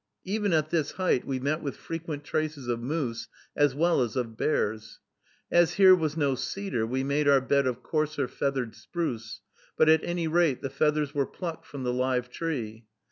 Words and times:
Even 0.25 0.51
at 0.51 0.71
this 0.71 0.93
height 0.93 1.27
we 1.27 1.39
met 1.39 1.61
with 1.61 1.77
frequent 1.77 2.23
traces 2.23 2.67
of 2.67 2.81
moose, 2.81 3.27
as 3.55 3.75
well 3.75 4.01
as 4.01 4.15
of 4.15 4.35
bears. 4.35 4.99
As 5.51 5.75
here 5.75 5.93
was 5.93 6.17
no 6.17 6.33
cedar, 6.33 6.87
we 6.87 7.03
made 7.03 7.27
our 7.27 7.39
bed 7.39 7.67
of 7.67 7.83
coarser 7.83 8.27
feathered 8.27 8.73
spruce; 8.73 9.41
but 9.77 9.89
at 9.89 10.03
any 10.03 10.27
rate 10.27 10.63
the 10.63 10.71
feathers 10.71 11.13
were 11.13 11.27
plucked 11.27 11.67
from 11.67 11.83
the 11.83 11.93
live 11.93 12.31
tree. 12.31 12.87